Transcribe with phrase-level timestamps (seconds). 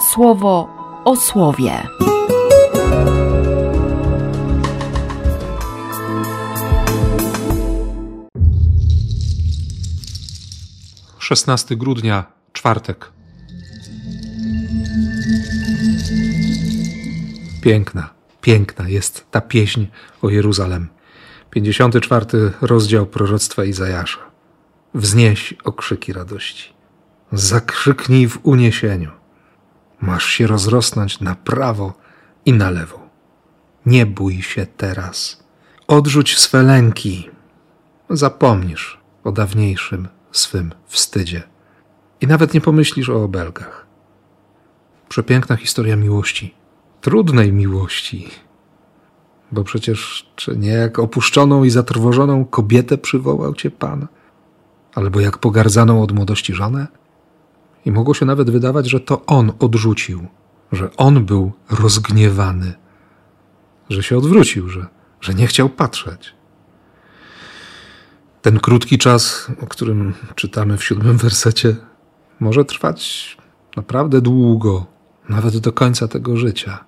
[0.00, 0.68] słowo
[1.04, 1.82] o słowie.
[11.18, 13.12] Szesnasty grudnia, czwartek.
[17.62, 18.10] Piękna,
[18.40, 19.86] piękna jest ta pieśń
[20.22, 20.88] o Jeruzalem.
[21.50, 22.26] 54
[22.60, 24.18] rozdział proroctwa Izajasza.
[24.94, 26.72] Wznieś okrzyki radości.
[27.32, 29.17] Zakrzyknij w uniesieniu.
[30.00, 31.92] Masz się rozrosnąć na prawo
[32.46, 33.00] i na lewo.
[33.86, 35.44] Nie bój się teraz.
[35.86, 37.30] Odrzuć swe lęki.
[38.10, 41.42] Zapomnisz o dawniejszym swym wstydzie.
[42.20, 43.86] I nawet nie pomyślisz o obelgach.
[45.08, 46.54] Przepiękna historia miłości.
[47.00, 48.28] Trudnej miłości.
[49.52, 54.06] Bo przecież czy nie jak opuszczoną i zatrwożoną kobietę przywołał cię Pan?
[54.94, 56.86] Albo jak pogardzaną od młodości żonę?
[57.88, 60.26] I mogło się nawet wydawać, że to on odrzucił,
[60.72, 62.74] że on był rozgniewany,
[63.90, 64.86] że się odwrócił, że,
[65.20, 66.34] że nie chciał patrzeć.
[68.42, 71.76] Ten krótki czas, o którym czytamy w siódmym wersecie,
[72.40, 73.36] może trwać
[73.76, 74.86] naprawdę długo,
[75.28, 76.84] nawet do końca tego życia.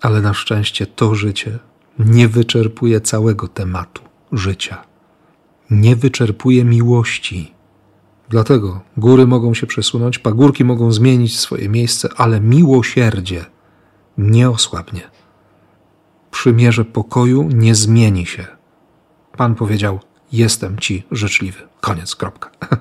[0.00, 1.58] Ale na szczęście to życie
[1.98, 4.84] nie wyczerpuje całego tematu życia.
[5.70, 7.55] Nie wyczerpuje miłości.
[8.28, 13.44] Dlatego góry mogą się przesunąć, pagórki mogą zmienić swoje miejsce, ale miłosierdzie
[14.18, 15.00] nie osłabnie.
[16.30, 18.46] Przymierze pokoju nie zmieni się.
[19.36, 20.00] Pan powiedział:
[20.32, 21.58] Jestem ci życzliwy.
[21.80, 22.50] Koniec, kropka.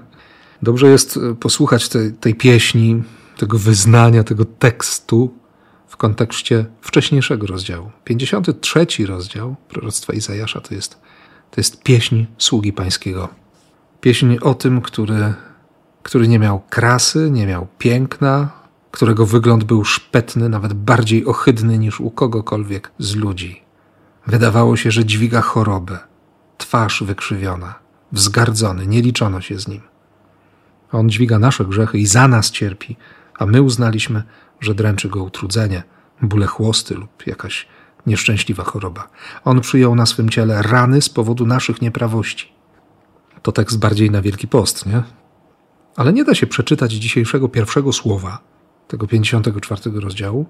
[0.62, 3.04] Dobrze jest e, posłuchać tej, tej pieśni,
[3.38, 5.34] tego wyznania, tego tekstu
[5.88, 7.92] w kontekście wcześniejszego rozdziału.
[8.04, 11.02] 53 rozdział proroctwa Izajasza to jest,
[11.52, 13.45] to jest pieśń sługi pańskiego.
[14.06, 15.34] Pieśń o tym, który,
[16.04, 18.50] który nie miał krasy, nie miał piękna,
[18.92, 23.62] którego wygląd był szpetny, nawet bardziej ohydny niż u kogokolwiek z ludzi.
[24.28, 26.00] Wydawało się, że dźwiga chorobę,
[26.58, 27.76] twarz wykrzywiona,
[28.12, 29.82] wzgardzony, nie liczono się z nim.
[30.92, 32.98] On dźwiga nasze grzechy i za nas cierpi,
[33.40, 34.24] a my uznaliśmy,
[34.62, 35.84] że dręczy go utrudzenie,
[36.22, 37.68] bóle chłosty lub jakaś
[38.06, 39.10] nieszczęśliwa choroba.
[39.46, 42.55] On przyjął na swym ciele rany z powodu naszych nieprawości.
[43.46, 45.04] To tekst bardziej na Wielki Post, nie?
[45.96, 48.40] Ale nie da się przeczytać dzisiejszego pierwszego słowa,
[48.88, 50.46] tego 54 rozdziału,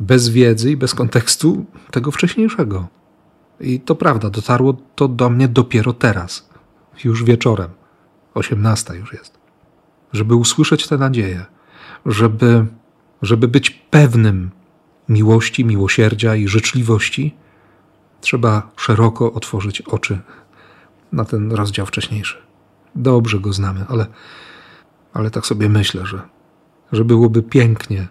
[0.00, 2.88] bez wiedzy i bez kontekstu tego wcześniejszego.
[3.60, 6.48] I to prawda, dotarło to do mnie dopiero teraz,
[7.04, 7.70] już wieczorem.
[8.34, 9.38] 18 już jest.
[10.12, 11.44] Żeby usłyszeć tę nadzieję,
[12.06, 12.66] żeby,
[13.22, 14.50] żeby być pewnym
[15.08, 17.34] miłości, miłosierdzia i życzliwości,
[18.20, 20.18] trzeba szeroko otworzyć oczy
[21.14, 22.36] na ten rozdział wcześniejszy.
[22.94, 24.06] Dobrze go znamy, ale,
[25.12, 26.22] ale tak sobie myślę, że,
[26.92, 28.08] że byłoby pięknie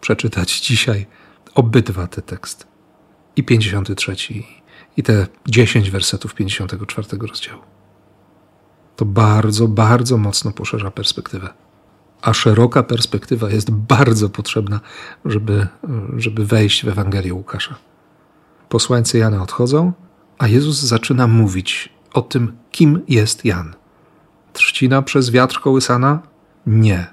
[0.00, 1.06] przeczytać dzisiaj
[1.54, 2.64] obydwa te teksty.
[3.36, 4.16] I 53,
[4.96, 7.62] i te 10 wersetów 54 rozdziału.
[8.96, 11.48] To bardzo, bardzo mocno poszerza perspektywę.
[12.22, 14.80] A szeroka perspektywa jest bardzo potrzebna,
[15.24, 15.66] żeby,
[16.16, 17.74] żeby wejść w Ewangelię Łukasza.
[18.68, 19.92] Posłańcy Jana odchodzą,
[20.38, 23.74] a Jezus zaczyna mówić o tym, kim jest Jan.
[24.52, 26.22] Trzcina przez wiatr kołysana?
[26.66, 27.06] Nie.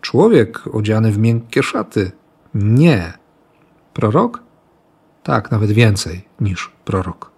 [0.00, 2.12] Człowiek odziany w miękkie szaty?
[2.54, 3.12] Nie.
[3.94, 4.42] Prorok?
[5.22, 7.30] Tak, nawet więcej niż prorok.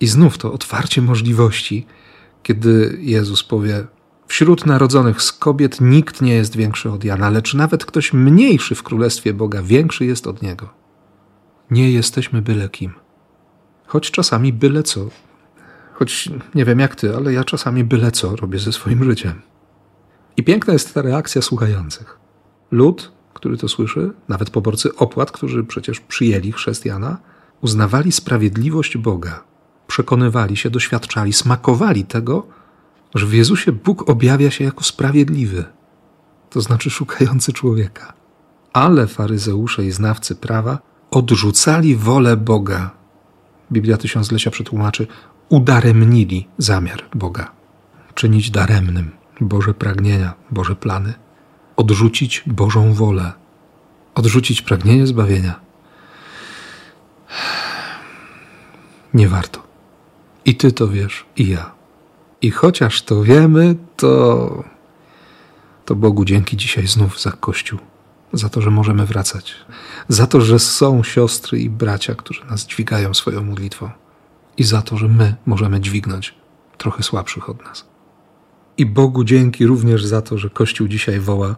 [0.00, 1.86] I znów to otwarcie możliwości,
[2.42, 3.86] kiedy Jezus powie:
[4.26, 8.82] Wśród narodzonych z kobiet nikt nie jest większy od Jana, lecz nawet ktoś mniejszy w
[8.82, 10.68] królestwie Boga większy jest od niego.
[11.70, 12.92] Nie jesteśmy byle kim.
[13.86, 15.00] Choć czasami byle co.
[15.98, 19.42] Choć nie wiem jak ty, ale ja czasami byle co robię ze swoim życiem.
[20.36, 22.18] I piękna jest ta reakcja słuchających.
[22.70, 27.18] Lud który to słyszy, nawet poborcy opłat, którzy przecież przyjęli chrześcijana,
[27.60, 29.44] uznawali sprawiedliwość Boga,
[29.86, 32.46] przekonywali się, doświadczali, smakowali tego,
[33.14, 35.64] że w Jezusie Bóg objawia się jako sprawiedliwy,
[36.50, 38.12] to znaczy szukający człowieka.
[38.72, 40.78] Ale faryzeusze i znawcy prawa
[41.10, 42.97] odrzucali wolę Boga.
[43.72, 45.06] Biblia Tysiąclecia przetłumaczy,
[45.48, 47.50] udaremnili zamiar Boga.
[48.14, 49.10] Czynić daremnym
[49.40, 51.14] Boże pragnienia, Boże plany–
[51.78, 53.32] odrzucić Bożą wolę,
[54.14, 55.60] odrzucić pragnienie zbawienia.
[59.14, 59.62] Nie warto.
[60.44, 61.70] I ty to wiesz, i ja.
[62.42, 64.64] I chociaż to wiemy, to,
[65.84, 67.78] to Bogu dzięki dzisiaj znów za Kościół,
[68.32, 69.54] za to, że możemy wracać,
[70.08, 73.90] za to, że są siostry i bracia, którzy nas dźwigają swoją modlitwą,
[74.56, 76.34] i za to, że my możemy dźwignąć
[76.78, 77.86] trochę słabszych od nas.
[78.78, 81.56] I Bogu dzięki również za to, że Kościół dzisiaj woła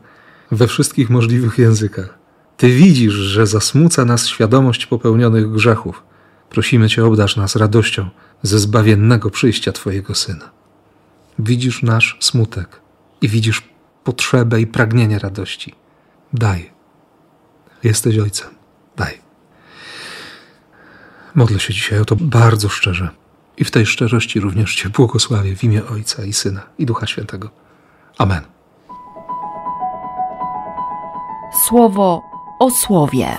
[0.51, 2.19] we wszystkich możliwych językach.
[2.57, 6.03] Ty widzisz, że zasmuca nas świadomość popełnionych grzechów.
[6.51, 8.09] Prosimy Cię, obdarz nas radością
[8.43, 10.51] ze zbawiennego przyjścia Twojego Syna.
[11.39, 12.81] Widzisz nasz smutek
[13.21, 13.63] i widzisz
[14.05, 15.75] potrzebę i pragnienie radości.
[16.33, 16.71] Daj.
[17.85, 18.51] Jesteś Ojcem.
[18.97, 19.19] Daj.
[21.35, 23.09] Modlę się dzisiaj o to bardzo szczerze.
[23.57, 27.51] I w tej szczerości również Cię błogosławię w imię Ojca i Syna i Ducha Świętego.
[28.19, 28.43] Amen.
[31.67, 32.23] Słowo
[32.59, 33.37] o słowie.